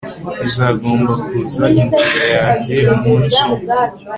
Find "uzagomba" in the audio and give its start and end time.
0.47-1.11